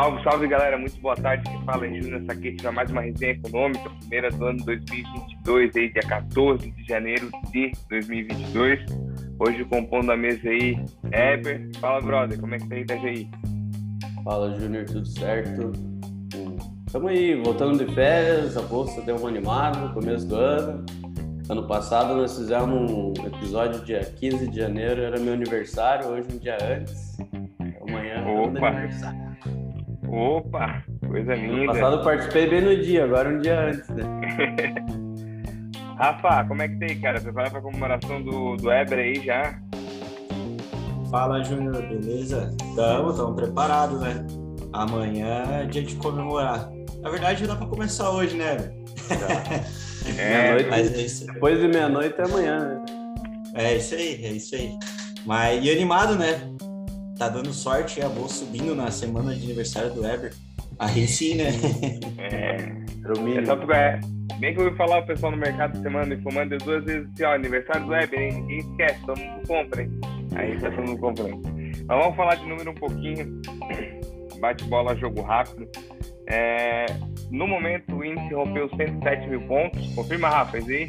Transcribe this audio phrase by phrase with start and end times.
[0.00, 1.44] Salve, salve galera, muito boa tarde.
[1.44, 5.92] Quem fala é Júnior Saquete para mais uma resenha econômica, primeira do ano 2022, aí,
[5.92, 8.80] dia 14 de janeiro de 2022.
[9.38, 10.82] Hoje compondo a mesa aí,
[11.12, 11.68] Eber.
[11.78, 13.30] Fala, brother, como é que tá aí, Itajaí?
[14.24, 15.70] Fala, Júnior, tudo certo?
[16.86, 20.82] Estamos aí, voltando de férias, a bolsa deu uma animada no começo do ano.
[21.46, 26.38] Ano passado nós fizemos um episódio dia 15 de janeiro, era meu aniversário, hoje um
[26.38, 27.18] dia antes.
[27.82, 28.66] Amanhã é Opa.
[28.66, 29.19] aniversário.
[30.10, 31.72] Opa, coisa linda.
[31.72, 34.04] passado eu participei bem no dia, agora um dia antes, né?
[35.96, 37.20] Rafa, como é que tá aí, cara?
[37.20, 39.60] Preparado pra comemoração do, do Eber aí já?
[41.10, 42.54] Fala, Júnior, beleza?
[42.74, 44.26] Tamo, tamo preparado, né?
[44.72, 46.68] Amanhã é dia de comemorar.
[47.02, 48.56] Na verdade, dá pra começar hoje, né?
[48.56, 48.80] velho?
[50.16, 52.84] É, Meia-noite, Mas é isso, Depois de meia-noite é amanhã, né?
[53.54, 54.70] é isso aí, é isso aí.
[55.26, 56.40] Mas e animado, né?
[57.20, 60.32] Tá dando sorte, a bolsa subindo na semana de aniversário do Ever.
[60.78, 61.50] Aí sim, né?
[62.16, 62.80] é.
[63.36, 64.00] É só é.
[64.38, 67.34] Bem que eu ouvi falar o pessoal no mercado semana informando duas vezes assim, ó,
[67.34, 68.32] aniversário do Weber, hein?
[68.32, 70.00] Ninguém esquece, todo mundo compra, hein?
[70.34, 71.42] Aí tá todo mundo comprando.
[71.86, 73.42] Mas vamos falar de número um pouquinho.
[74.40, 75.68] Bate bola, jogo rápido.
[76.26, 76.86] É,
[77.30, 79.94] no momento o índice rompeu 107 mil pontos.
[79.94, 80.88] Confirma, Rafa, isso aí?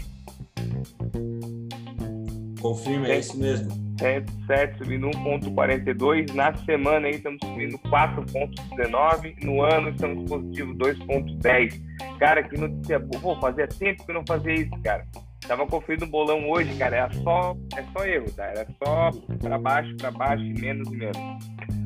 [2.62, 3.81] Confirma, é isso mesmo.
[4.02, 6.34] 107 subindo 1,42.
[6.34, 9.44] Na semana aí estamos subindo 4,19.
[9.44, 11.80] No ano estamos positivo 2,10.
[12.20, 13.22] Cara, que notícia boa.
[13.22, 15.06] Pô, fazia tempo que não fazia isso, cara.
[15.48, 16.96] Tava conferindo o bolão hoje, cara.
[16.98, 18.46] Era só, é só erro, tá?
[18.46, 21.18] Era só pra baixo, pra baixo, menos e menos.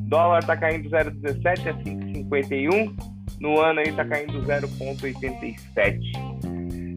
[0.08, 2.96] Dólar tá caindo 0,17 a 5,51.
[3.40, 6.00] No ano aí tá caindo 0,87.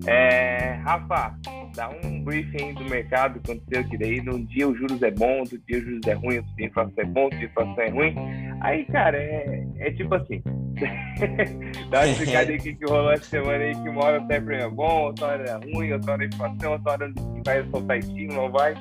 [0.07, 1.35] É, Rafa,
[1.79, 5.57] dá um briefing do mercado aconteceu que daí num dia os juros é bom, outro
[5.65, 7.83] dia os juros é ruim, outro dia a inflação é bom, outro dia a inflação
[7.83, 8.15] é ruim.
[8.61, 10.43] Aí, cara, é, é tipo assim.
[11.89, 14.27] dá uma explicada aí o que, que rolou essa semana aí, que uma hora o
[14.27, 17.13] Tepper é bom, outra hora é ruim, outra hora é inflação, outra hora
[17.45, 18.75] vai soltar estímulo, não vai.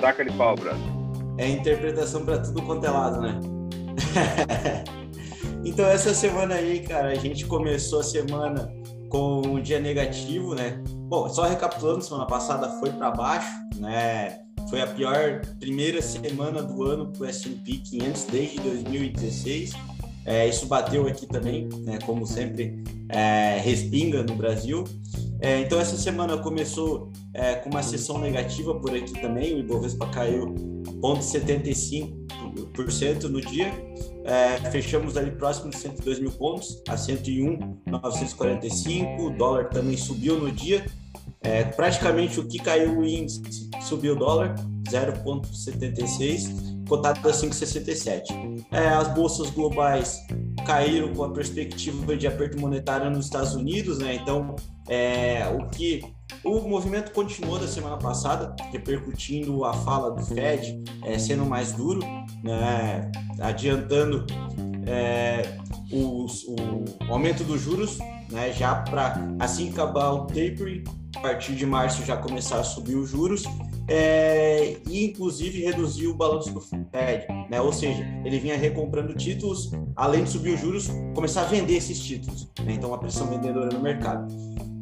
[0.00, 0.80] Saca de pau, brother.
[1.38, 3.40] É interpretação pra tudo quanto é lado, né?
[5.64, 8.72] então, essa semana aí, cara, a gente começou a semana
[9.14, 10.82] com um dia negativo, né?
[11.08, 14.40] Bom, só recapitulando, semana passada foi para baixo, né?
[14.68, 19.74] Foi a pior primeira semana do ano para o S&P 500 desde 2016.
[20.26, 22.00] É, isso bateu aqui também, né?
[22.04, 24.82] Como sempre, é, respinga no Brasil.
[25.40, 29.54] É, então, essa semana começou é, com uma sessão negativa por aqui também.
[29.54, 30.52] O Ibovespa caiu
[31.00, 33.72] 0,75% no dia.
[34.24, 39.22] É, fechamos ali próximo de 102 mil pontos, a 101,945.
[39.22, 40.84] O dólar também subiu no dia.
[41.42, 44.56] É, praticamente o que caiu o índice subiu o dólar,
[44.88, 48.64] 0,76, cotado a 5,67.
[48.72, 50.18] É, as bolsas globais
[50.66, 54.14] caíram com a perspectiva de aperto monetário nos Estados Unidos, né?
[54.14, 54.56] Então,
[54.88, 56.00] é, o que
[56.42, 62.00] o movimento continuou da semana passada, repercutindo a fala do Fed, é, sendo mais duro,
[62.42, 63.10] né?
[63.40, 64.26] adiantando
[64.86, 65.58] é,
[65.90, 66.26] o,
[67.10, 67.98] aumento dos juros,
[68.30, 68.52] né?
[68.52, 70.84] já para assim acabar o tapering,
[71.16, 73.44] a partir de março já começar a subir os juros.
[73.86, 77.60] É, e inclusive reduzir o balanço do Fed, né?
[77.60, 82.00] ou seja, ele vinha recomprando títulos, além de subir os juros, começar a vender esses
[82.00, 82.72] títulos, né?
[82.72, 84.26] então a pressão vendedora no mercado.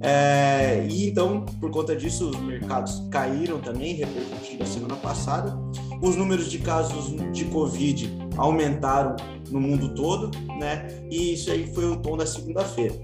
[0.03, 5.57] É, e então, por conta disso, os mercados caíram também, repercutindo a semana passada.
[6.03, 9.15] Os números de casos de Covid aumentaram
[9.49, 10.89] no mundo todo, né?
[11.09, 12.97] E isso aí foi o tom da segunda-feira.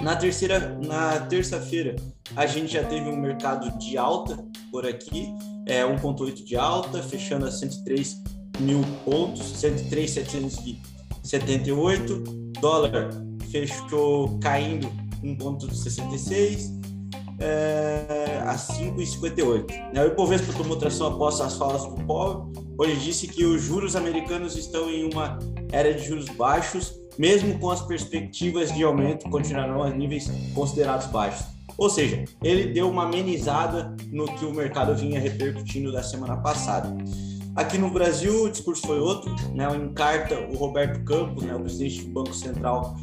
[0.00, 1.94] Na terceira, na terça-feira,
[2.34, 5.28] a gente já teve um mercado de alta por aqui,
[5.66, 8.22] é 1,8 de alta, fechando a 103
[8.60, 12.24] mil pontos, 103,778.
[12.60, 13.10] Dólar
[13.50, 14.90] fechou caindo
[15.24, 16.84] 1,66
[17.40, 19.92] é, a 5,58.
[19.92, 20.04] Né?
[20.04, 24.56] O Ibovespa tomou tração após as falas do Powell, onde disse que os juros americanos
[24.56, 25.38] estão em uma
[25.72, 31.46] era de juros baixos, mesmo com as perspectivas de aumento continuarão a níveis considerados baixos.
[31.76, 36.94] Ou seja, ele deu uma amenizada no que o mercado vinha repercutindo da semana passada.
[37.56, 39.34] Aqui no Brasil, o discurso foi outro.
[39.54, 39.66] Né?
[39.76, 42.96] Em carta, o Roberto Campos, né, o presidente do Banco Central,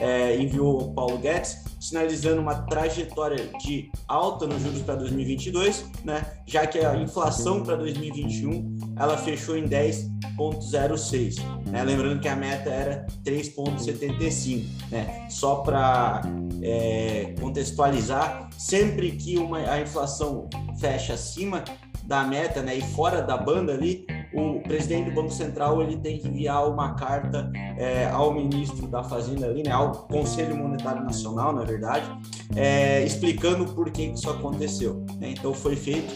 [0.00, 6.24] é, enviou ao Paulo Guedes, sinalizando uma trajetória de alta nos juros para 2022, né?
[6.46, 11.36] já que a inflação para 2021 ela fechou em 10,06.
[11.66, 11.84] Né?
[11.84, 14.66] Lembrando que a meta era 3,75.
[14.90, 15.26] Né?
[15.30, 16.22] Só para
[16.62, 20.48] é, contextualizar, sempre que uma, a inflação
[20.78, 21.62] fecha acima
[22.04, 26.18] da meta né, e fora da banda ali, o presidente do Banco Central ele tem
[26.18, 31.52] que enviar uma carta é, ao ministro da Fazenda ali, né, ao Conselho Monetário Nacional,
[31.52, 32.06] na verdade,
[32.54, 35.04] é, explicando por que isso aconteceu.
[35.18, 35.30] Né?
[35.30, 36.12] Então foi feito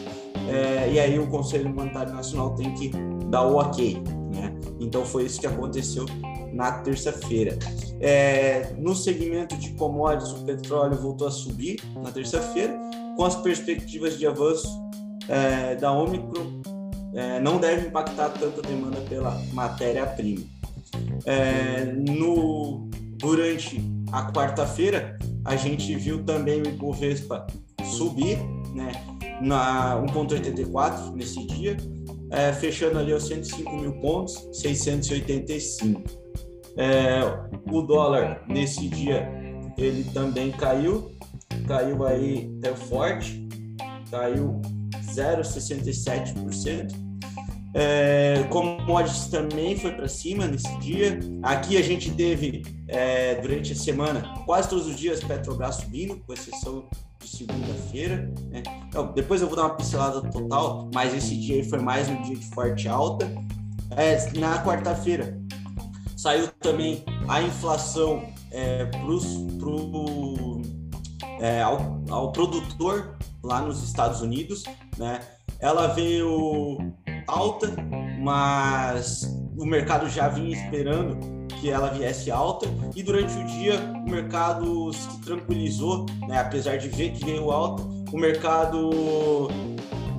[0.48, 2.90] é, e aí o Conselho Monetário Nacional tem que
[3.28, 4.02] dar o ok.
[4.34, 4.54] Né?
[4.80, 6.04] Então foi isso que aconteceu
[6.52, 7.58] na terça-feira.
[8.00, 12.78] É, no segmento de commodities, o petróleo voltou a subir na terça-feira,
[13.16, 14.68] com as perspectivas de avanço
[15.28, 16.60] é, da Omicron,
[17.14, 20.44] é, não deve impactar tanto a demanda pela matéria-prima.
[21.24, 22.88] É, no,
[23.18, 27.46] durante a quarta-feira, a gente viu também o Ibovespa
[27.84, 28.38] subir,
[28.74, 28.92] né,
[29.40, 31.76] na 1,84 nesse dia,
[32.30, 36.02] é, fechando ali aos 105 mil pontos, 685.
[36.76, 37.20] É,
[37.70, 39.28] o dólar nesse dia
[39.76, 41.10] ele também caiu,
[41.66, 43.46] caiu aí até forte,
[44.10, 44.60] caiu
[45.14, 47.12] 0,67%.
[47.74, 51.18] É, commodities também foi para cima nesse dia.
[51.42, 56.34] Aqui a gente teve, é, durante a semana, quase todos os dias Petrobras subindo, com
[56.34, 56.84] exceção
[57.18, 58.30] de segunda-feira.
[58.50, 58.62] Né?
[58.88, 62.36] Então, depois eu vou dar uma pincelada total, mas esse dia foi mais um dia
[62.36, 63.26] de forte alta.
[63.96, 65.40] É, na quarta-feira
[66.16, 69.26] saiu também a inflação é, pros,
[69.58, 70.62] pro,
[71.40, 74.62] é, ao, ao produtor lá nos Estados Unidos,
[74.96, 75.20] né?
[75.58, 76.78] Ela veio
[77.26, 77.74] alta,
[78.20, 79.22] mas
[79.56, 81.18] o mercado já vinha esperando
[81.60, 86.40] que ela viesse alta e durante o dia o mercado se tranquilizou, né?
[86.40, 88.90] apesar de ver que veio alta, o mercado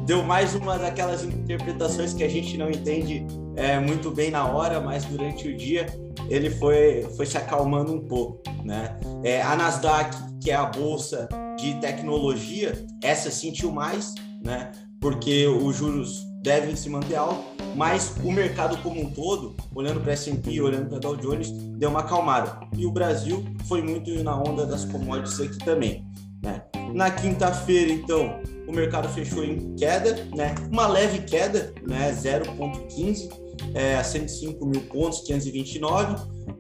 [0.06, 4.80] deu mais uma daquelas interpretações que a gente não entende é, muito bem na hora,
[4.80, 5.86] mas durante o dia
[6.30, 8.42] ele foi, foi se acalmando um pouco.
[8.64, 8.98] Né?
[9.24, 11.28] É, a Nasdaq, que é a bolsa
[11.58, 14.14] de tecnologia, essa sentiu mais,
[14.44, 14.72] né?
[15.00, 17.44] porque os juros devem se manter altos,
[17.76, 22.02] mas o mercado como um todo, olhando para S&P, olhando para Dow Jones, deu uma
[22.02, 22.60] acalmada.
[22.78, 26.06] E o Brasil foi muito na onda das commodities aqui também.
[26.42, 26.62] Né?
[26.94, 30.54] Na quinta-feira, então, o mercado fechou em queda, né?
[30.72, 32.12] uma leve queda, né?
[32.12, 33.43] 0,15
[33.74, 36.16] é, a 105 mil pontos, 529,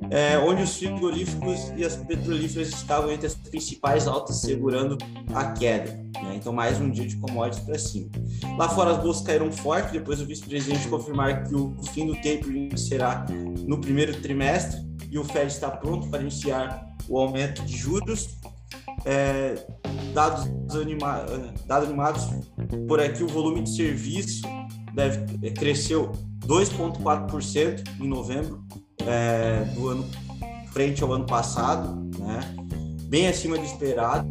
[0.10, 4.98] é, onde os frigoríficos e as petrolíferas estavam entre as principais altas, segurando
[5.34, 5.92] a queda.
[6.22, 6.36] Né?
[6.36, 8.10] Então, mais um dia de commodities para cima.
[8.58, 12.76] Lá fora, as bolsas caíram forte, depois o vice-presidente confirmar que o fim do tapering
[12.78, 13.26] será
[13.68, 18.38] no primeiro trimestre e o Fed está pronto para iniciar o aumento de juros.
[19.06, 19.56] É,
[20.14, 21.26] dados, anima,
[21.66, 22.30] dados animados
[22.88, 24.42] por aqui, o volume de serviço
[24.94, 26.12] deve, cresceu
[26.48, 28.64] 2,4% em novembro
[29.06, 30.06] é, do ano
[30.72, 32.40] frente ao ano passado, né?
[33.04, 34.28] bem acima do esperado.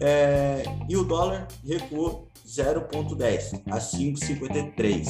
[0.00, 5.06] É, e o dólar recuou 0,10 a 5,53.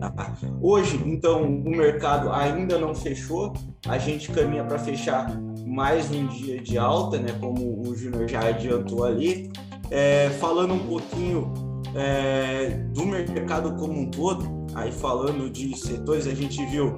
[0.00, 0.36] Tá?
[0.62, 3.52] Hoje, então, o mercado ainda não fechou,
[3.86, 5.28] a gente caminha para fechar
[5.66, 7.36] mais um dia de alta, né?
[7.40, 9.50] como o Júnior já adiantou ali.
[9.90, 11.52] É, falando um pouquinho
[11.94, 16.94] é, do mercado como um todo, aí falando de setores, a gente viu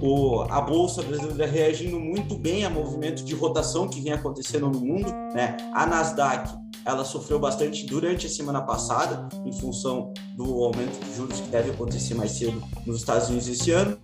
[0.00, 4.80] o, a Bolsa Brasileira reagindo muito bem a movimento de rotação que vem acontecendo no
[4.80, 5.10] mundo.
[5.34, 5.56] Né?
[5.74, 6.50] A Nasdaq
[6.84, 11.70] ela sofreu bastante durante a semana passada, em função do aumento de juros que deve
[11.70, 13.98] acontecer mais cedo nos Estados Unidos esse ano.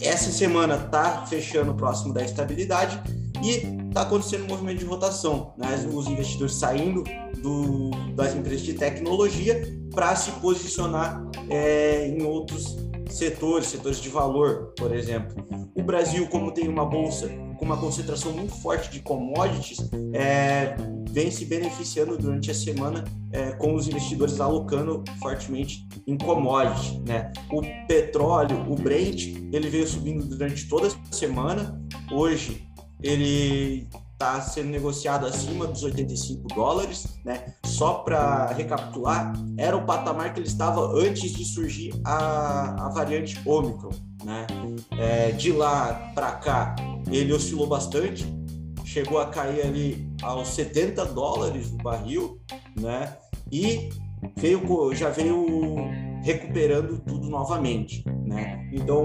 [0.00, 3.02] Essa semana está fechando próximo da estabilidade
[3.42, 5.74] e está acontecendo um movimento de rotação, né?
[5.92, 7.02] os investidores saindo
[7.42, 9.62] do, das empresas de tecnologia
[9.94, 12.76] para se posicionar é, em outros
[13.10, 15.36] setores, setores de valor, por exemplo.
[15.74, 17.28] O Brasil, como tem uma bolsa
[17.58, 19.78] com uma concentração muito forte de commodities,
[20.12, 20.76] é,
[21.10, 27.00] vem se beneficiando durante a semana é, com os investidores alocando fortemente em commodities.
[27.00, 27.32] Né?
[27.50, 31.80] O petróleo, o Brent, ele veio subindo durante toda a semana.
[32.12, 32.68] Hoje
[33.02, 37.54] ele está sendo negociado acima dos 85 dólares, né?
[37.64, 43.40] Só para recapitular, era o patamar que ele estava antes de surgir a, a variante
[43.46, 43.90] Omicron,
[44.24, 44.44] né?
[44.98, 46.74] É, de lá para cá,
[47.08, 48.26] ele oscilou bastante,
[48.84, 52.40] chegou a cair ali aos 70 dólares o barril,
[52.76, 53.16] né?
[53.52, 53.88] E
[54.36, 55.46] veio, já veio
[56.22, 58.68] recuperando tudo novamente, né?
[58.72, 59.04] Então,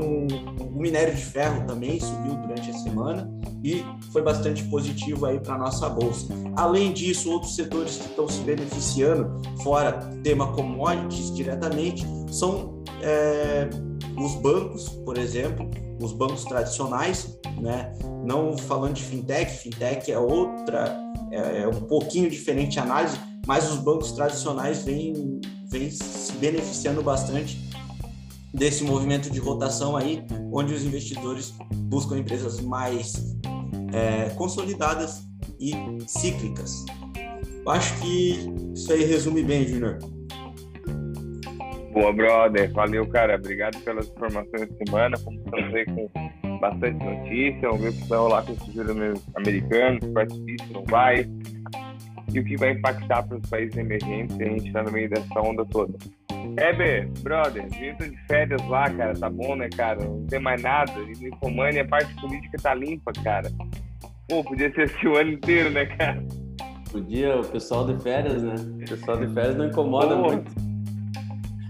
[0.59, 3.29] o minério de ferro também subiu durante a semana
[3.63, 6.33] e foi bastante positivo aí para nossa bolsa.
[6.55, 9.93] Além disso, outros setores que estão se beneficiando, fora
[10.23, 13.69] tema commodities diretamente, são é,
[14.17, 15.69] os bancos, por exemplo,
[16.01, 17.93] os bancos tradicionais, né?
[18.25, 20.95] Não falando de fintech, fintech é outra,
[21.31, 25.89] é, é um pouquinho diferente a análise, mas os bancos tradicionais vêm, vêm
[26.43, 27.57] beneficiando bastante
[28.53, 30.21] desse movimento de rotação aí,
[30.51, 31.53] onde os investidores
[31.85, 33.13] buscam empresas mais
[33.93, 35.23] é, consolidadas
[35.57, 35.71] e
[36.05, 36.83] cíclicas.
[37.65, 39.99] Acho que isso aí resume bem, Júnior.
[41.93, 42.73] Boa, brother.
[42.73, 43.35] Valeu, cara.
[43.35, 45.17] Obrigado pelas informações da semana.
[45.23, 49.23] Como estamos aí com bastante notícia, vamos ver o que vai rolar com os juros
[49.35, 51.25] americanos, se se não vai,
[52.33, 55.39] e o que vai impactar para os países emergentes, a gente está no meio dessa
[55.39, 55.93] onda toda.
[56.57, 60.03] Heber, brother, vindo de férias lá, cara, tá bom, né, cara?
[60.03, 60.91] Não tem mais nada.
[60.99, 63.49] E no Comane a parte política tá limpa, cara.
[64.27, 66.23] Pô, podia ser assim o ano inteiro, né, cara?
[66.91, 68.55] Podia, o pessoal de férias, né?
[68.55, 70.23] O pessoal de férias não incomoda Pô.
[70.23, 70.51] muito.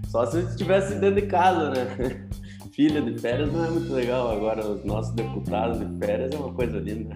[0.08, 2.26] Só se estivesse dentro de casa, né?
[2.72, 4.32] Filha de férias não é muito legal.
[4.32, 7.14] Agora, os nossos deputados de férias é uma coisa linda.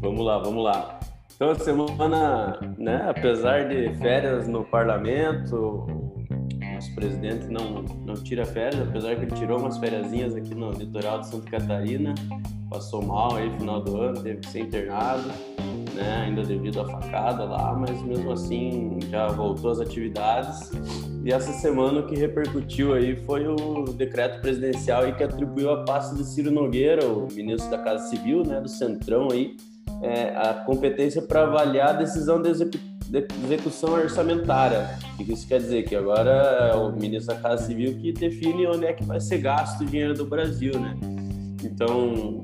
[0.00, 0.98] Vamos lá, vamos lá.
[1.34, 8.44] Então, a semana, né, apesar de férias no parlamento, o nosso presidente não, não tira
[8.44, 12.14] férias, apesar que ele tirou umas férias aqui no litoral de Santa Catarina,
[12.68, 15.30] passou mal aí no final do ano, teve que ser internado,
[15.94, 20.70] né, ainda devido à facada lá, mas mesmo assim já voltou às atividades.
[21.24, 25.84] E essa semana o que repercutiu aí foi o decreto presidencial aí que atribuiu a
[25.84, 29.56] pasta de Ciro Nogueira, o ministro da Casa Civil, né, do Centrão aí,
[30.02, 32.78] é, a competência para avaliar a decisão de, execu
[33.08, 34.98] de execução orçamentária.
[35.18, 35.84] O que isso quer dizer?
[35.84, 36.30] Que agora
[36.72, 39.86] é o ministro da Casa Civil que define onde é que vai ser gasto o
[39.86, 40.94] dinheiro do Brasil, né?
[41.64, 42.42] Então,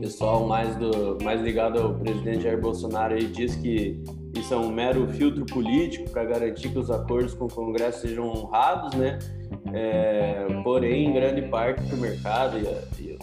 [0.00, 4.02] pessoal mais, do, mais ligado ao presidente Jair Bolsonaro aí diz que
[4.36, 8.28] isso é um mero filtro político para garantir que os acordos com o Congresso sejam
[8.28, 9.18] honrados, né?
[9.72, 13.13] É, porém, em grande parte do mercado e, e,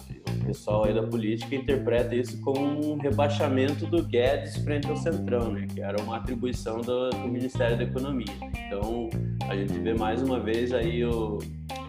[0.41, 5.67] pessoal aí da política interpreta isso como um rebaixamento do Guedes frente ao Centrão, né?
[5.73, 8.33] Que era uma atribuição do, do Ministério da Economia.
[8.67, 9.09] Então,
[9.47, 11.39] a gente vê mais uma vez aí o,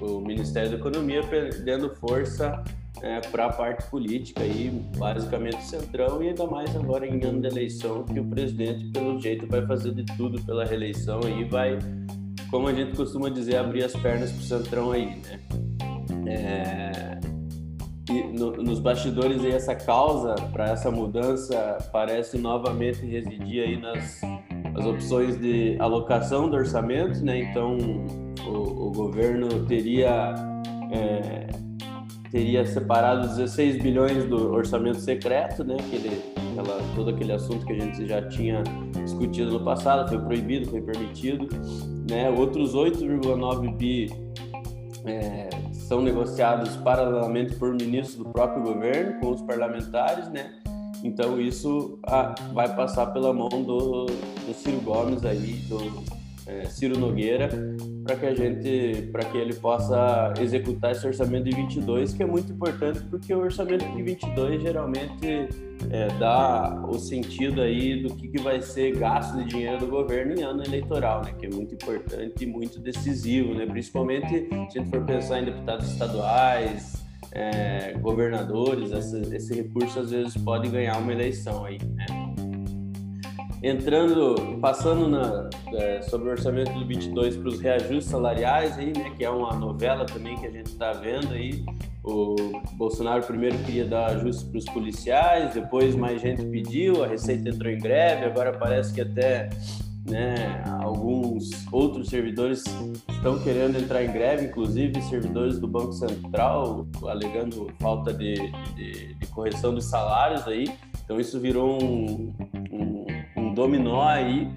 [0.01, 2.63] o Ministério da Economia perdendo força
[3.03, 7.49] é, para a parte política aí, basicamente Centrão, e ainda mais agora em ano de
[7.49, 11.79] eleição, que o presidente, pelo jeito, vai fazer de tudo pela reeleição e vai,
[12.51, 15.41] como a gente costuma dizer, abrir as pernas para o Centrão aí, né?
[16.27, 16.82] É,
[18.33, 24.21] no, nos bastidores aí essa causa para essa mudança parece novamente residir aí nas
[24.75, 27.41] as opções de alocação do orçamento, né?
[27.41, 27.77] Então
[28.47, 30.35] o, o governo teria
[30.91, 31.47] é,
[32.31, 35.77] teria separado 16 bilhões do orçamento secreto, né?
[35.79, 36.23] Aquele,
[36.53, 38.63] aquela, todo aquele assunto que a gente já tinha
[39.05, 41.47] discutido no passado, foi proibido, foi permitido,
[42.11, 42.31] né?
[42.31, 44.11] Outros 8,9 bi
[45.05, 45.51] é,
[45.93, 50.55] são negociados paralelamente por ministros do próprio governo com os parlamentares, né?
[51.05, 56.03] Então isso ah, vai passar pela mão do, do Ciro Gomes aí, do
[56.47, 57.51] é, Ciro Nogueira,
[58.05, 62.27] para que a gente, para que ele possa executar esse orçamento de 22, que é
[62.27, 65.49] muito importante porque o orçamento de 22 geralmente
[65.91, 70.35] é, dá o sentido aí do que, que vai ser gasto de dinheiro do governo
[70.35, 71.33] em ano eleitoral, né?
[71.39, 73.67] Que é muito importante e muito decisivo, né?
[73.67, 80.11] Principalmente se a gente for pensar em deputados estaduais, é, governadores, esse, esse recurso às
[80.11, 82.07] vezes pode ganhar uma eleição aí, né?
[83.63, 89.13] Entrando, passando na, é, sobre o orçamento do 22 para os reajustes salariais aí, né,
[89.17, 91.65] que é uma novela também que a gente está vendo aí.
[92.03, 92.35] O
[92.73, 97.73] Bolsonaro primeiro queria dar ajuste para os policiais, depois mais gente pediu, a Receita entrou
[97.73, 99.49] em greve, agora parece que até
[100.09, 102.65] né, alguns outros servidores
[103.09, 108.35] estão querendo entrar em greve, inclusive servidores do Banco Central, alegando falta de,
[108.75, 110.65] de, de correção dos salários aí.
[111.05, 112.33] Então isso virou um,
[112.73, 113.02] um
[113.53, 114.51] dominó aí.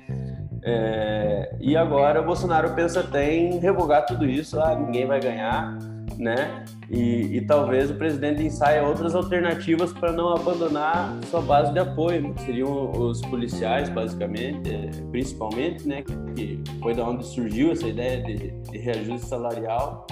[0.63, 5.77] É, e agora o Bolsonaro pensa até em revogar tudo isso, ah, ninguém vai ganhar,
[6.17, 6.65] né?
[6.89, 12.33] E, e talvez o presidente ensaie outras alternativas para não abandonar sua base de apoio,
[12.33, 16.03] que seriam os policiais, basicamente, é, principalmente, né?
[16.35, 20.07] Que foi da onde surgiu essa ideia de, de reajuste salarial.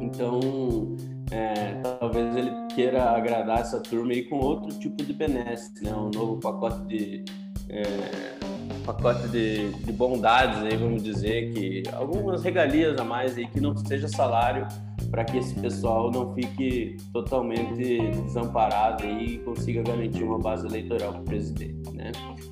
[0.00, 0.40] Então,
[1.30, 5.92] é, talvez ele queira agradar essa turma aí com outro tipo de benesse, né?
[5.94, 7.24] Um novo pacote de
[7.68, 7.84] é,
[8.84, 13.76] pacote de, de, bondades aí, vamos dizer, que algumas regalias a mais aí que não
[13.76, 14.66] seja salário
[15.10, 21.20] para que esse pessoal não fique totalmente desamparado e consiga garantir uma base eleitoral para
[21.20, 22.10] o presidente, né?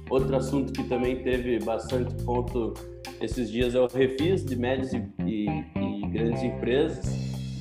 [0.08, 2.72] Outro assunto que também teve bastante ponto
[3.20, 7.04] esses dias é o refis de médias e, e, e grandes empresas,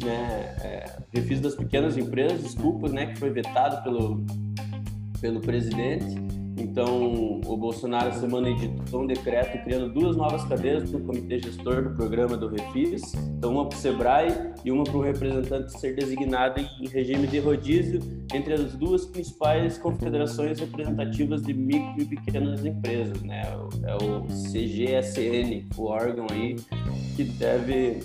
[0.03, 0.55] né?
[0.61, 3.07] É, refis das pequenas empresas, desculpas, né?
[3.07, 4.23] Que foi vetado pelo
[5.19, 6.30] pelo presidente
[6.61, 11.95] Então, o Bolsonaro, semana editou um decreto criando duas novas cadeiras no comitê gestor do
[11.95, 16.61] programa do Refis, então uma para o SEBRAE e uma para o representante ser designado
[16.61, 17.99] em regime de rodízio
[18.31, 23.41] entre as duas principais confederações representativas de micro e pequenas empresas, né?
[23.83, 26.57] É o CGSN, o órgão aí
[27.15, 28.01] que deve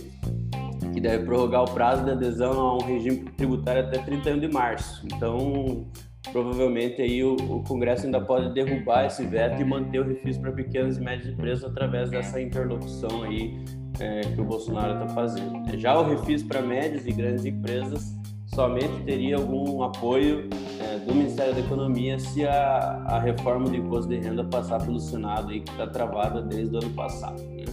[0.95, 5.07] que deve prorrogar o prazo de adesão a um regime tributário até 31 de março.
[5.13, 5.87] Então,
[6.33, 10.53] provavelmente aí o, o, Congresso ainda pode derrubar esse veto e manter o refis para
[10.53, 13.59] pequenas e médias empresas através dessa interlocução aí
[14.01, 15.79] é, que o Bolsonaro está fazendo.
[15.79, 18.15] Já o refis para médias e grandes empresas
[18.55, 20.49] somente teria algum apoio
[20.81, 24.99] é, do Ministério da Economia se a, a reforma do imposto de renda passar pelo
[24.99, 27.43] Senado aí que está travada desde o ano passado.
[27.43, 27.65] Né?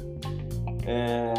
[0.86, 1.33] É,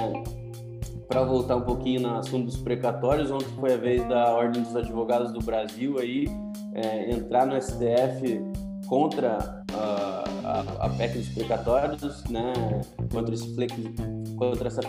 [1.09, 4.75] para voltar um pouquinho no assunto dos precatórios, ontem foi a vez da Ordem dos
[4.75, 6.27] Advogados do Brasil aí
[6.73, 8.41] é, entrar no STF
[8.87, 9.64] contra
[10.45, 12.53] a, a, PEC dos precatórios, né,
[13.13, 13.75] contra, esse flex,
[14.37, 14.83] contra essa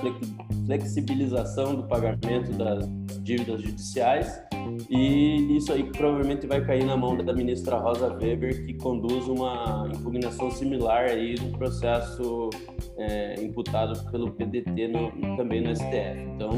[0.66, 2.88] flexibilização do pagamento das
[3.24, 4.42] dívidas judiciais
[4.90, 9.90] e isso aí provavelmente vai cair na mão da ministra Rosa Weber que conduz uma
[9.94, 12.50] impugnação similar aí no processo
[12.98, 16.20] é, imputado pelo PDT no, também no STF.
[16.36, 16.52] Então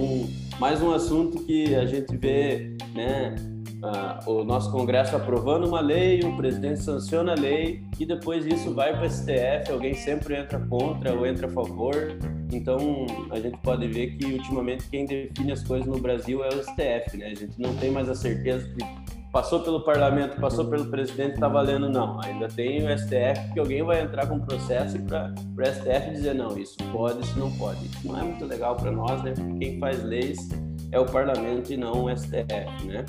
[0.60, 3.36] mais um assunto que a gente vê, né,
[3.84, 8.74] ah, o nosso Congresso aprovando uma lei, o presidente sanciona a lei e depois isso
[8.74, 12.18] vai para o STF, alguém sempre entra contra ou entra a favor.
[12.52, 16.64] Então a gente pode ver que ultimamente quem define as coisas no Brasil é o
[16.64, 17.28] STF, né?
[17.28, 18.84] A gente não tem mais a certeza que
[19.32, 22.20] passou pelo parlamento, passou pelo presidente, está valendo não.
[22.22, 26.58] Ainda tem o STF que alguém vai entrar com processo para o STF dizer não,
[26.58, 27.86] isso pode, isso não pode.
[27.86, 29.34] Isso não é muito legal para nós, né?
[29.60, 30.50] Quem faz leis
[30.92, 33.06] é o parlamento e não o STF, né?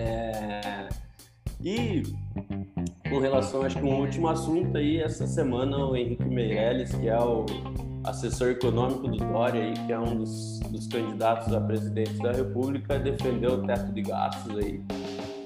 [0.00, 0.88] É...
[1.62, 2.02] E
[3.08, 7.18] com relação, acho que um último assunto aí, essa semana o Henrique Meirelles, que é
[7.18, 7.44] o
[8.04, 12.98] assessor econômico do Dória, aí, que é um dos, dos candidatos a presidente da República,
[12.98, 14.82] defendeu o teto de gastos aí.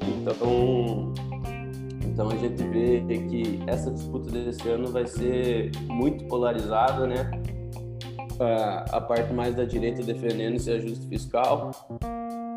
[0.06, 1.12] Então,
[2.04, 7.28] então a gente vê que essa disputa desse ano vai ser muito polarizada, né?
[8.38, 11.70] A, a parte mais da direita defendendo esse ajuste fiscal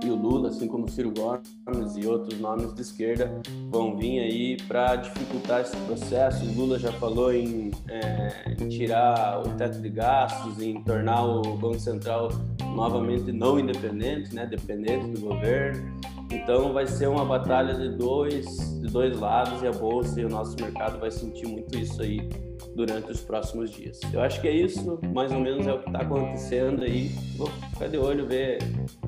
[0.08, 3.30] e o Lula, assim como o Ciro Gomes e outros nomes de esquerda,
[3.70, 6.46] vão vir aí para dificultar esse processo.
[6.46, 11.42] O Lula já falou em, é, em, tirar o teto de gastos, em tornar o
[11.58, 12.30] Banco Central
[12.74, 15.98] novamente não independente, né, dependente do governo.
[16.32, 18.46] Então vai ser uma batalha de dois,
[18.82, 22.28] de dois lados e a bolsa e o nosso mercado vai sentir muito isso aí
[22.76, 24.00] durante os próximos dias.
[24.14, 27.10] Eu acho que é isso, mais ou menos é o que está acontecendo aí.
[27.38, 28.60] Vou ficar de olho, ver.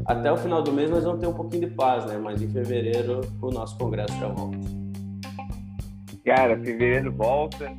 [0.06, 2.18] Até o final do mês nós vamos ter um pouquinho de paz, né?
[2.18, 4.58] Mas em fevereiro o nosso congresso já volta.
[6.26, 7.72] Cara, fevereiro volta,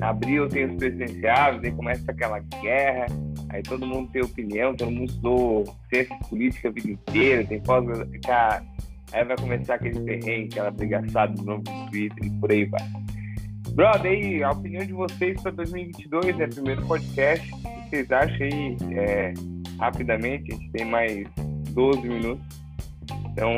[0.00, 3.06] abril tem os presidenciáveis, aí começa aquela guerra,
[3.48, 7.84] aí todo mundo tem opinião, todo mundo estudou ciência política a vida inteira, tem pós
[8.10, 8.64] ficar.
[9.12, 12.82] Aí vai começar aquele perrengue, aquela brigaçada do novo Twitter e por aí vai.
[13.70, 16.46] Brother, aí, a opinião de vocês para 2022, né?
[16.46, 17.52] Primeiro podcast.
[17.52, 18.76] O que vocês acham aí?
[18.92, 19.34] É,
[19.78, 21.28] rapidamente, a gente tem mais
[21.72, 22.44] 12 minutos.
[23.30, 23.52] Então,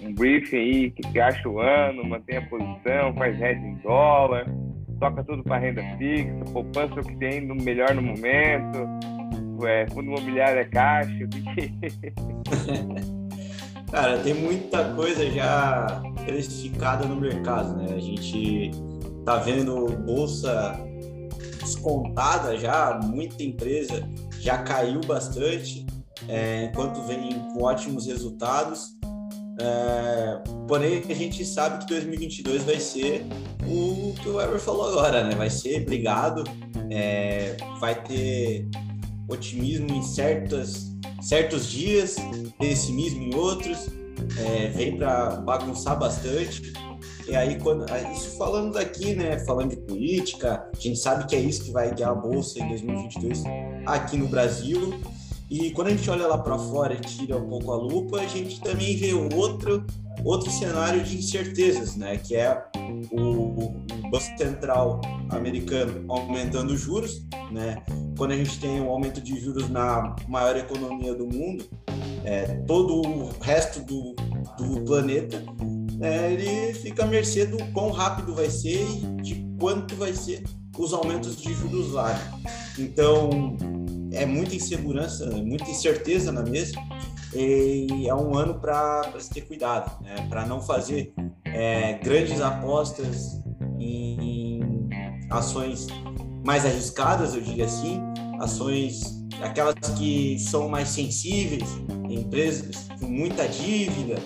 [0.00, 3.74] um briefing aí, o que, que acha o ano, mantém a posição, faz hedge em
[3.78, 4.46] dólar,
[5.02, 8.78] toca tudo para renda fixa, poupança o que tem no melhor no momento,
[9.66, 11.72] é, fundo imobiliário é caixa, que
[13.90, 17.94] Cara, tem muita coisa já precificada no mercado, né?
[17.94, 18.70] A gente
[19.24, 20.80] tá vendo bolsa
[21.60, 24.08] descontada já, muita empresa
[24.40, 25.84] já caiu bastante,
[26.28, 28.96] é, enquanto vem com ótimos resultados.
[29.58, 33.26] É, porém, a gente sabe que 2022 vai ser
[33.66, 35.34] o que o Ever falou agora, né?
[35.34, 36.44] Vai ser brigado,
[36.90, 38.68] é, vai ter
[39.28, 42.16] otimismo em certas, certos dias,
[42.58, 43.88] pessimismo em outros,
[44.38, 46.72] é, vem para bagunçar bastante.
[47.28, 51.40] E aí, quando, isso falando daqui, né, falando de política, a gente sabe que é
[51.40, 53.44] isso que vai guiar a Bolsa em 2022
[53.86, 55.00] aqui no Brasil.
[55.52, 58.26] E quando a gente olha lá para fora e tira um pouco a lupa, a
[58.26, 59.84] gente também vê outro,
[60.24, 62.64] outro cenário de incertezas, né, que é
[63.10, 63.68] o, o
[64.10, 67.82] Banco Central americano aumentando os juros, né,
[68.16, 71.66] quando a gente tem um aumento de juros na maior economia do mundo,
[72.24, 74.14] é, todo o resto do,
[74.56, 75.44] do planeta
[76.00, 80.44] é, ele fica à mercê do quão rápido vai ser e de quanto vai ser
[80.78, 82.18] os aumentos de juros lá.
[82.78, 83.58] Então,
[84.12, 86.74] é muita insegurança, muita incerteza na mesa
[87.34, 90.26] e é um ano para se ter cuidado, né?
[90.28, 93.42] para não fazer é, grandes apostas
[93.78, 94.88] em
[95.30, 95.86] ações
[96.44, 98.00] mais arriscadas, eu diria assim,
[98.40, 101.68] ações aquelas que são mais sensíveis,
[102.08, 104.16] empresas com muita dívida,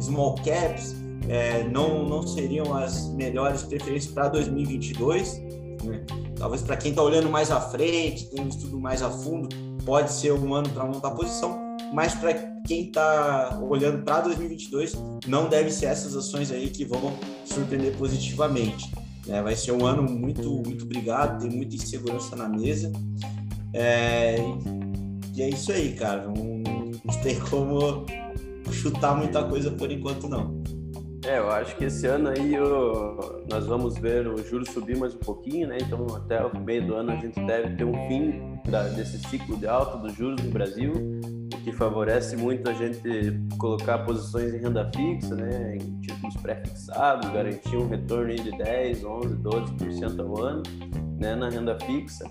[0.00, 0.94] small caps,
[1.28, 5.40] é, não, não seriam as melhores preferências para 2022.
[5.84, 6.04] Né?
[6.36, 9.48] Talvez para quem está olhando mais à frente, tem um estudo mais a fundo,
[9.84, 11.58] pode ser um ano para montar posição,
[11.92, 12.34] mas para
[12.66, 14.94] quem está olhando para 2022,
[15.26, 17.12] não deve ser essas ações aí que vão
[17.44, 18.90] surpreender positivamente.
[19.26, 19.42] Né?
[19.42, 22.92] Vai ser um ano muito, muito brigado, tem muita insegurança na mesa.
[23.72, 24.36] É,
[25.34, 26.24] e é isso aí, cara.
[26.24, 26.34] Não,
[27.04, 28.06] não tem como
[28.72, 30.62] chutar muita coisa por enquanto, não.
[31.24, 32.54] É, eu acho que esse ano aí
[33.50, 35.78] nós vamos ver o juros subir mais um pouquinho, né?
[35.80, 39.56] Então até o meio do ano a gente deve ter um fim da, desse ciclo
[39.56, 43.00] de alta dos juros no Brasil, o que favorece muito a gente
[43.58, 45.76] colocar posições em renda fixa, né?
[45.76, 50.62] Em títulos pré-fixados, garantir um retorno de 10, 11, 12% ao ano,
[51.18, 51.34] né?
[51.34, 52.30] Na renda fixa.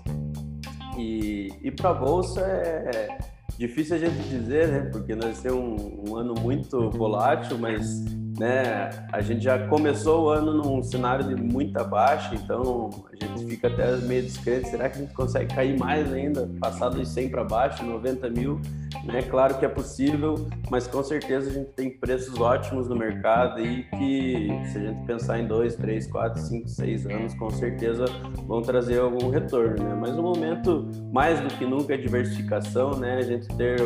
[0.96, 3.18] E, e para a bolsa é, é
[3.58, 4.90] difícil a gente dizer, né?
[4.90, 8.04] Porque nós temos um, um ano muito volátil, mas
[8.38, 8.90] né?
[9.12, 13.68] A gente já começou o ano num cenário de muita baixa, então a gente fica
[13.68, 14.68] até meio descrente.
[14.68, 18.60] Será que a gente consegue cair mais ainda, passar dos 100 para baixo, 90 mil?
[19.04, 19.22] Né?
[19.22, 23.84] Claro que é possível, mas com certeza a gente tem preços ótimos no mercado e
[23.84, 28.04] que, se a gente pensar em 2, 3, 4, 5, 6 anos, com certeza
[28.46, 29.82] vão trazer algum retorno.
[29.82, 29.96] Né?
[29.98, 33.16] Mas no momento, mais do que nunca, é diversificação, né?
[33.16, 33.80] a gente ter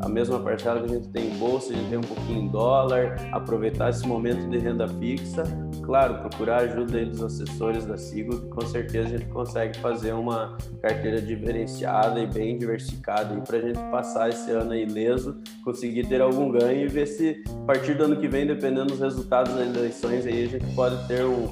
[0.00, 2.48] a mesma parcela que a gente tem em bolsa, a gente tem um pouquinho em
[2.48, 5.44] dólar, aproveitar esse momento de renda fixa.
[5.82, 10.12] Claro, procurar ajuda aí dos assessores da Siglo, que com certeza a gente consegue fazer
[10.12, 16.20] uma carteira diferenciada e bem diversificada para a gente passar esse ano ileso, conseguir ter
[16.20, 19.76] algum ganho e ver se a partir do ano que vem, dependendo dos resultados das
[19.76, 21.48] eleições, aí a gente pode ter um,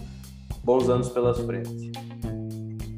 [0.64, 1.92] bons anos pelas frentes.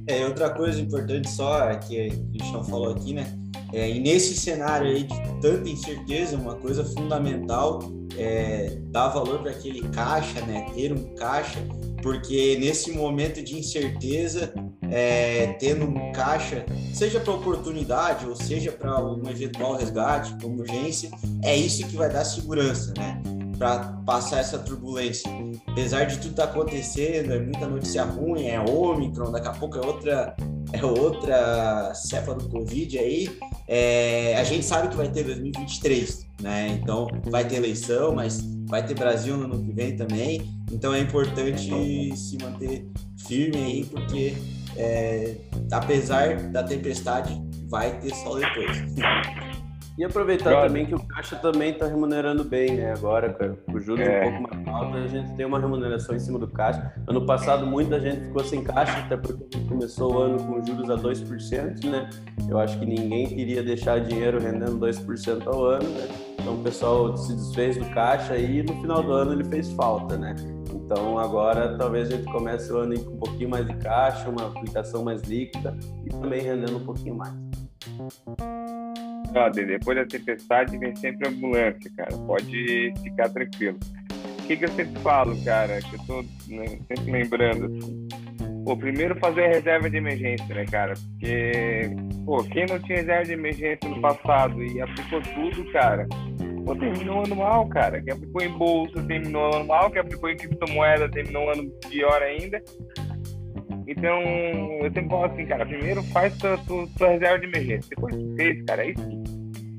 [0.07, 3.27] É, outra coisa importante só é que a não falou aqui, né?
[3.73, 7.81] É, e nesse cenário aí de tanta incerteza, uma coisa fundamental
[8.18, 10.66] é dar valor para aquele caixa, né?
[10.74, 11.59] Ter um caixa,
[12.03, 14.53] porque nesse momento de incerteza,
[14.90, 21.11] é, tendo um caixa, seja para oportunidade ou seja para um eventual resgate, para urgência,
[21.42, 23.20] é isso que vai dar segurança, né?
[23.59, 25.31] Para passar essa turbulência.
[25.67, 29.79] Apesar de tudo estar tá acontecendo, é muita notícia ruim, é Omicron, daqui a pouco
[29.79, 30.37] é outra,
[30.73, 33.29] é outra cepa do Covid aí,
[33.67, 36.79] é, a gente sabe que vai ter 2023, né?
[36.81, 40.43] Então vai ter eleição, mas vai ter Brasil no ano que vem também.
[40.71, 42.87] Então é importante se manter
[43.27, 44.35] firme aí, porque
[44.77, 45.37] é,
[45.71, 48.95] apesar da tempestade, vai ter sol depois.
[49.97, 52.93] E aproveitar também que o Caixa também está remunerando bem, né?
[52.93, 54.27] Agora, com o juros é.
[54.27, 56.93] um pouco mais alto, a gente tem uma remuneração em cima do Caixa.
[57.07, 60.97] Ano passado, muita gente ficou sem Caixa, até porque começou o ano com juros a
[60.97, 62.11] 2%, né?
[62.49, 66.09] Eu acho que ninguém queria deixar dinheiro rendendo 2% ao ano, né?
[66.41, 70.17] Então o pessoal se desfez do Caixa e no final do ano ele fez falta,
[70.17, 70.35] né?
[70.75, 74.49] Então agora talvez a gente comece o ano com um pouquinho mais de caixa, uma
[74.49, 77.33] aplicação mais líquida e também rendendo um pouquinho mais
[79.51, 82.16] depois da tempestade vem sempre a ambulância, cara.
[82.27, 83.79] Pode ficar tranquilo.
[84.38, 88.09] O que, que eu sempre falo, cara, que eu tô né, sempre lembrando, assim.
[88.64, 90.94] Pô, primeiro fazer a reserva de emergência, né, cara?
[90.94, 91.83] Porque,
[92.25, 96.07] pô, quem não tinha reserva de emergência no passado e aplicou tudo, cara,
[96.64, 98.01] pô, terminou o ano mal, cara.
[98.01, 101.70] Quem aplicou em bolsa terminou o ano mal, quem aplicou em criptomoeda terminou o ano
[101.90, 102.62] pior ainda.
[103.87, 104.23] Então,
[104.81, 107.90] eu sempre falo assim, cara, primeiro faz tua, reserva de emergência.
[107.90, 109.23] Depois tu fez, cara, aí sim.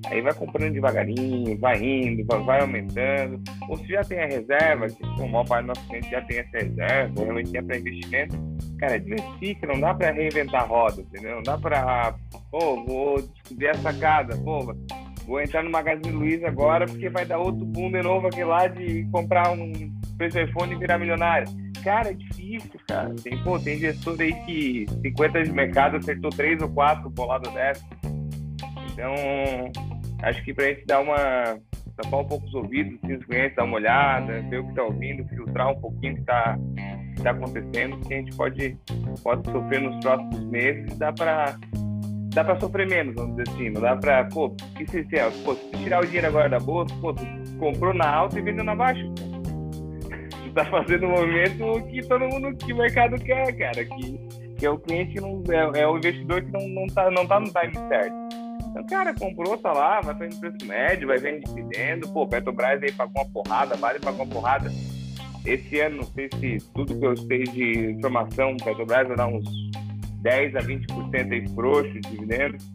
[0.08, 3.42] Aí vai comprando devagarinho, vai indo, vai, aumentando.
[3.68, 6.38] Ou se já tem a reserva, que o maior parte do nosso cliente já tem
[6.38, 8.38] essa reserva, realmente tem para investimento,
[8.78, 11.38] cara, diversifica, não dá para reinventar roda, entendeu?
[11.38, 12.16] Não dá para,
[12.52, 14.76] pô, vou descobrir essa casa, pô,
[15.26, 18.68] vou entrar no Magazine Luiza agora porque vai dar outro boom de novo aqui lá
[18.68, 19.72] de comprar um
[20.22, 23.14] iPhone e virar milionário cara, é difícil, cara.
[23.24, 27.86] Tem, pô, tem gestor aí que 50 de mercado acertou 3 ou 4 bolado dessa.
[28.92, 29.14] Então,
[30.24, 31.60] acho que pra gente dar uma.
[31.96, 34.84] tapar um pouco os ouvidos, assim, os clientes, dar uma olhada, ver o que tá
[34.84, 36.58] ouvindo, filtrar um pouquinho o que tá,
[37.16, 38.78] que tá acontecendo, que a gente pode,
[39.24, 41.56] pode sofrer nos próximos meses, dá pra.
[42.34, 43.70] Dá pra sofrer menos, vamos dizer assim.
[43.70, 44.26] Não dá pra.
[44.26, 47.14] Pô, que se, se, pô, se tirar o dinheiro agora da bolsa, pô,
[47.60, 49.06] comprou na alta e vendeu na baixa.
[50.56, 53.84] Tá fazendo o momento que todo mundo, que o mercado quer, cara.
[53.84, 54.18] Que,
[54.58, 55.44] que é o cliente não.
[55.50, 58.16] É, é o investidor que não, não, tá, não tá no time certo.
[58.70, 62.08] Então, cara, comprou, tá lá, vai fazendo preço médio, vai vendo dividendo.
[62.14, 64.72] Pô, Petrobras aí pagou uma porrada, Vale pagou uma porrada.
[65.46, 69.46] esse ano, não sei se tudo que eu sei de informação, Petrobras vai dar uns
[70.22, 72.66] 10 a 20% aí frouxo de dividendos.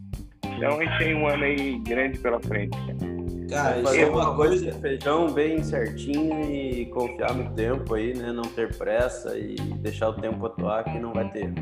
[0.45, 2.77] Então a gente tem um ano aí grande pela frente.
[2.77, 3.20] Cara,
[3.51, 8.31] fazer uma coisa feijão bem certinho e confiar no tempo aí, né?
[8.31, 11.53] Não ter pressa e deixar o tempo atuar que não vai ter.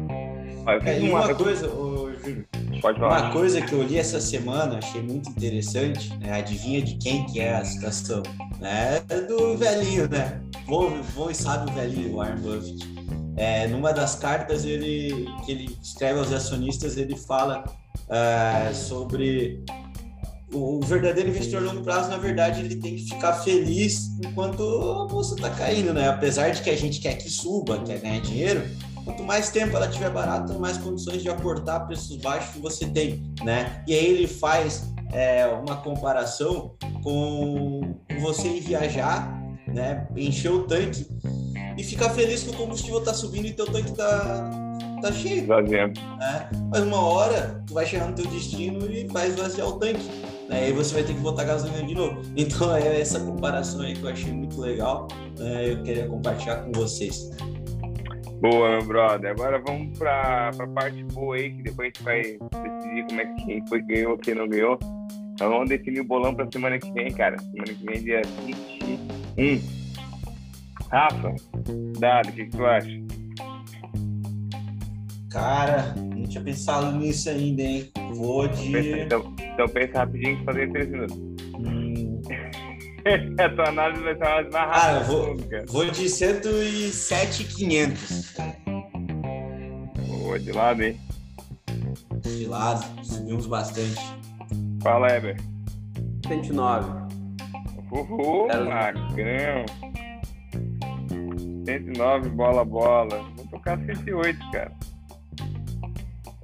[0.86, 2.46] É, e uma coisa, ô, Júlio,
[2.82, 3.24] Pode falar.
[3.24, 6.34] Uma coisa que eu li essa semana, achei muito interessante, né?
[6.34, 8.24] Adivinha de quem que é a citação?
[8.60, 9.02] Né?
[9.10, 10.42] É do velhinho, né?
[10.66, 13.00] Bom, bom e sábio velhinho, Warren Buffett.
[13.36, 17.64] É, numa das cartas ele, que ele escreve aos acionistas, ele fala
[18.08, 19.64] uh, sobre
[20.52, 25.36] o verdadeiro investidor longo prazo, na verdade, ele tem que ficar feliz enquanto a bolsa
[25.36, 26.10] está caindo, né?
[26.10, 28.64] Apesar de que a gente quer que suba, quer ganhar dinheiro,
[29.06, 33.24] quanto mais tempo ela tiver barata, mais condições de aportar preços baixos que você tem,
[33.44, 33.84] né?
[33.88, 40.08] E aí ele faz é, uma comparação com você ir viajar, né?
[40.16, 41.08] Encher o tanque
[41.78, 44.50] e ficar feliz que o combustível está subindo e teu tanque está
[45.02, 45.48] tá cheio.
[46.18, 46.50] Né?
[46.70, 50.06] Mas uma hora tu vai chegar no teu destino e vai esvaziar o tanque.
[50.50, 50.66] Né?
[50.66, 52.22] Aí você vai ter que botar gasolina de novo.
[52.36, 55.08] Então é essa comparação aí que eu achei muito legal.
[55.38, 55.72] Né?
[55.72, 57.30] Eu queria compartilhar com vocês.
[58.42, 59.32] Boa, meu brother.
[59.32, 63.26] Agora vamos para a parte boa aí, que depois a gente vai decidir como é
[63.26, 64.80] que quem foi ganhou, quem não ganhou.
[65.34, 67.38] Então vamos definir o bolão para semana que vem, cara.
[67.38, 68.22] Semana que vem, dia
[69.38, 69.62] 21.
[70.90, 71.36] Rafa,
[72.00, 72.90] Dado, o que, que tu acha?
[75.30, 77.92] Cara, não tinha pensado nisso ainda, hein?
[78.16, 79.02] Vou de.
[79.02, 81.18] Então, então pensa rapidinho fazer em 3 minutos.
[81.56, 82.20] Hum.
[83.40, 84.72] a tua análise vai ser mais rápida.
[84.74, 85.38] Ah, eu vou,
[85.68, 88.36] vou de 107,500.
[90.08, 91.00] Boa, de lado, hein?
[92.22, 94.02] De lado, subimos bastante.
[94.82, 95.38] Fala, Eber.
[96.28, 96.90] 109.
[97.92, 99.66] Uhul, magrão.
[101.66, 103.24] 109, bola, bola.
[103.36, 104.72] Vou tocar 108, cara.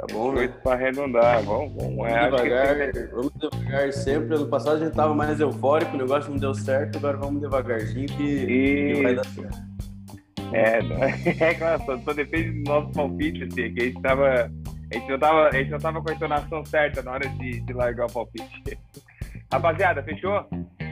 [0.08, 0.48] Tá bom, né?
[0.64, 1.44] para arredondar.
[1.44, 2.92] Vamos, vamos, vamos devagar.
[3.12, 4.36] Vamos devagar sempre.
[4.36, 8.08] Ano passado a gente tava mais eufórico, o negócio não deu certo, agora vamos devagarzinho
[8.08, 9.76] que, que vai dar certo.
[10.54, 10.80] É,
[11.50, 14.52] é claro, só, só depende do nosso palpite, assim, que a gente tava.
[14.92, 17.62] A gente não tava, a gente não tava com a entonação certa na hora de,
[17.62, 18.78] de largar o palpite.
[19.52, 20.46] Rapaziada, fechou?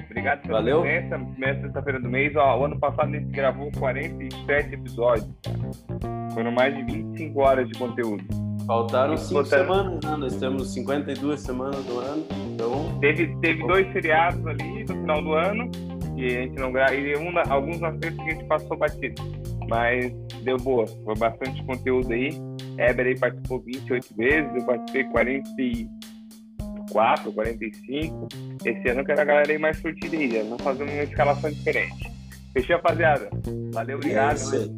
[0.06, 0.82] Obrigado pela Valeu.
[0.82, 1.17] presença.
[1.19, 2.36] Primeira sexta-feira do mês.
[2.36, 5.30] Ó, o ano passado a gente gravou 47 episódios.
[5.43, 6.34] Cara.
[6.34, 8.23] Foram mais de 25 horas de conteúdo.
[8.65, 10.17] Faltaram cinco semanas, né?
[10.17, 12.99] Nós temos 52 semanas do ano, então...
[12.99, 15.69] Teve, teve dois feriados ali no final do ano,
[16.15, 19.21] e a gente não grava, e um, alguns na sexta que a gente passou batido.
[19.67, 22.30] Mas deu boa, foi bastante conteúdo aí.
[22.78, 28.28] Eber aí participou 28 vezes, eu participei 44, 45.
[28.65, 32.10] Esse ano eu quero a galera aí mais surtida aí, vamos fazer uma escalação diferente.
[32.54, 33.30] Fechou, rapaziada?
[33.73, 34.39] Valeu, obrigado.
[34.56, 34.69] É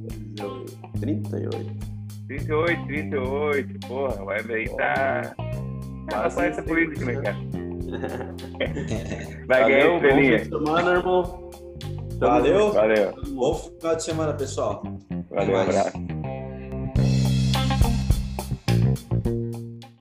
[1.00, 1.95] 38.
[2.28, 5.36] 38, 38, porra, o Web aí tá.
[6.12, 7.38] Ela conhece política, né, cara?
[9.48, 11.50] Vai ganhar o fim de semana, irmão.
[12.20, 12.72] Valeu.
[12.74, 13.14] Valeu.
[13.30, 14.84] Bom final de semana, pessoal.
[15.30, 16.15] Valeu, um abraço.